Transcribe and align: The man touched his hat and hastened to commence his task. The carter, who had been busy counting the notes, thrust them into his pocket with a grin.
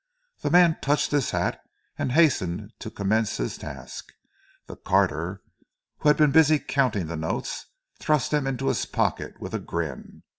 The 0.41 0.49
man 0.49 0.79
touched 0.81 1.11
his 1.11 1.29
hat 1.29 1.59
and 1.95 2.13
hastened 2.13 2.71
to 2.79 2.89
commence 2.89 3.37
his 3.37 3.55
task. 3.55 4.11
The 4.65 4.75
carter, 4.75 5.43
who 5.99 6.09
had 6.09 6.17
been 6.17 6.31
busy 6.31 6.57
counting 6.57 7.05
the 7.05 7.15
notes, 7.15 7.67
thrust 7.99 8.31
them 8.31 8.47
into 8.47 8.69
his 8.69 8.87
pocket 8.87 9.39
with 9.39 9.53
a 9.53 9.59
grin. 9.59 10.23